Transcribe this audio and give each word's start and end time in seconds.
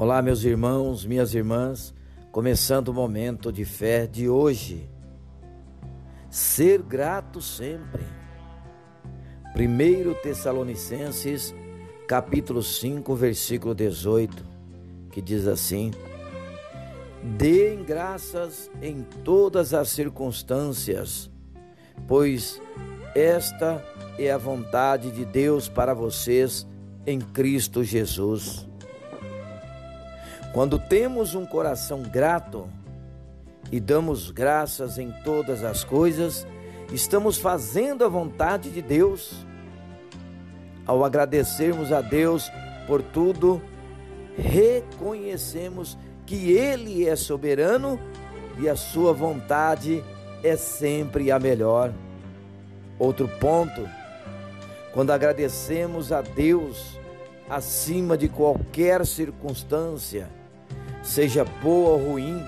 Olá, 0.00 0.22
meus 0.22 0.44
irmãos, 0.44 1.04
minhas 1.04 1.34
irmãs, 1.34 1.94
começando 2.32 2.88
o 2.88 2.94
momento 2.94 3.52
de 3.52 3.66
fé 3.66 4.06
de 4.06 4.30
hoje. 4.30 4.88
Ser 6.30 6.80
grato 6.80 7.42
sempre. 7.42 8.02
1 9.54 10.22
Tessalonicenses, 10.22 11.54
capítulo 12.08 12.62
5, 12.62 13.14
versículo 13.14 13.74
18, 13.74 14.42
que 15.12 15.20
diz 15.20 15.46
assim: 15.46 15.90
Deem 17.36 17.84
graças 17.84 18.70
em 18.80 19.02
todas 19.22 19.74
as 19.74 19.90
circunstâncias, 19.90 21.30
pois 22.08 22.58
esta 23.14 23.84
é 24.18 24.30
a 24.30 24.38
vontade 24.38 25.10
de 25.10 25.26
Deus 25.26 25.68
para 25.68 25.92
vocês 25.92 26.66
em 27.06 27.20
Cristo 27.20 27.84
Jesus. 27.84 28.69
Quando 30.52 30.80
temos 30.80 31.36
um 31.36 31.46
coração 31.46 32.02
grato 32.02 32.68
e 33.70 33.78
damos 33.78 34.32
graças 34.32 34.98
em 34.98 35.12
todas 35.22 35.62
as 35.62 35.84
coisas, 35.84 36.44
estamos 36.92 37.38
fazendo 37.38 38.04
a 38.04 38.08
vontade 38.08 38.68
de 38.68 38.82
Deus. 38.82 39.46
Ao 40.84 41.04
agradecermos 41.04 41.92
a 41.92 42.00
Deus 42.00 42.50
por 42.88 43.00
tudo, 43.00 43.62
reconhecemos 44.36 45.96
que 46.26 46.50
Ele 46.50 47.08
é 47.08 47.14
soberano 47.14 47.96
e 48.58 48.68
a 48.68 48.74
Sua 48.74 49.12
vontade 49.12 50.02
é 50.42 50.56
sempre 50.56 51.30
a 51.30 51.38
melhor. 51.38 51.92
Outro 52.98 53.28
ponto, 53.38 53.88
quando 54.92 55.12
agradecemos 55.12 56.10
a 56.10 56.20
Deus 56.22 56.98
acima 57.48 58.18
de 58.18 58.28
qualquer 58.28 59.06
circunstância, 59.06 60.39
seja 61.02 61.44
boa 61.44 61.90
ou 61.90 62.12
ruim, 62.12 62.44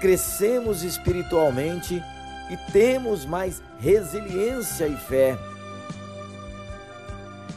crescemos 0.00 0.82
espiritualmente 0.82 2.02
e 2.50 2.56
temos 2.72 3.24
mais 3.24 3.62
resiliência 3.78 4.86
e 4.86 4.96
fé. 4.96 5.36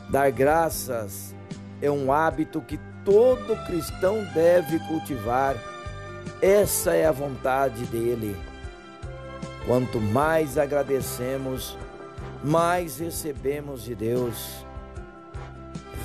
Dar 0.10 0.32
graças 0.32 1.36
é 1.82 1.90
um 1.92 2.12
hábito 2.12 2.62
que 2.62 2.80
todo 3.06 3.56
cristão 3.66 4.24
deve 4.34 4.80
cultivar. 4.80 5.56
Essa 6.42 6.94
é 6.94 7.06
a 7.06 7.12
vontade 7.12 7.86
dele. 7.86 8.36
Quanto 9.66 10.00
mais 10.00 10.58
agradecemos, 10.58 11.78
mais 12.44 13.00
recebemos 13.00 13.84
de 13.84 13.94
Deus. 13.94 14.66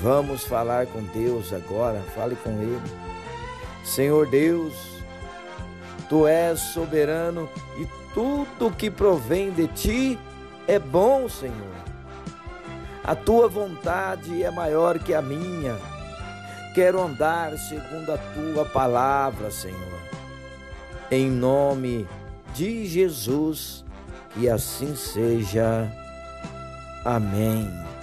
Vamos 0.03 0.45
falar 0.45 0.87
com 0.87 1.03
Deus 1.03 1.53
agora, 1.53 2.01
fale 2.15 2.37
com 2.37 2.51
Ele. 2.51 2.83
Senhor 3.85 4.27
Deus, 4.27 4.73
tu 6.09 6.27
és 6.27 6.59
soberano 6.59 7.49
e 7.77 7.87
tudo 8.15 8.75
que 8.75 8.91
provém 8.91 9.51
de 9.51 9.69
ti 9.69 10.19
é 10.67 10.79
bom, 10.79 11.29
Senhor. 11.29 11.75
A 13.05 13.15
tua 13.15 13.49
vontade 13.49 14.43
é 14.43 14.51
maior 14.51 14.99
que 14.99 15.13
a 15.13 15.21
minha. 15.21 15.77
Quero 16.75 17.03
andar 17.03 17.53
segundo 17.59 18.11
a 18.11 18.19
tua 18.19 18.65
palavra, 18.65 19.51
Senhor. 19.51 20.01
Em 21.11 21.31
nome 21.31 22.09
de 22.55 22.87
Jesus, 22.87 23.85
que 24.33 24.49
assim 24.49 24.97
seja. 24.97 25.87
Amém. 27.05 27.94